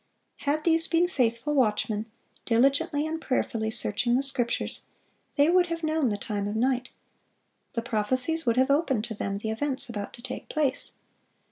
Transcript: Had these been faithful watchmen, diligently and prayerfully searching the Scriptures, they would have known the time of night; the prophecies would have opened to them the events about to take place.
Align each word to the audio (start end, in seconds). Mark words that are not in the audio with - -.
Had 0.37 0.63
these 0.63 0.87
been 0.87 1.07
faithful 1.07 1.53
watchmen, 1.53 2.07
diligently 2.45 3.05
and 3.05 3.21
prayerfully 3.21 3.69
searching 3.69 4.15
the 4.15 4.23
Scriptures, 4.23 4.85
they 5.35 5.47
would 5.47 5.67
have 5.67 5.83
known 5.83 6.09
the 6.09 6.17
time 6.17 6.47
of 6.47 6.55
night; 6.55 6.89
the 7.73 7.83
prophecies 7.83 8.43
would 8.43 8.57
have 8.57 8.71
opened 8.71 9.03
to 9.03 9.13
them 9.13 9.37
the 9.37 9.51
events 9.51 9.89
about 9.89 10.11
to 10.13 10.23
take 10.23 10.49
place. 10.49 10.93